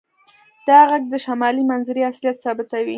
دا 0.67 0.79
غږ 0.89 1.03
د 1.13 1.15
شمالي 1.25 1.63
منظرې 1.71 2.01
اصلیت 2.11 2.37
ثابتوي 2.43 2.89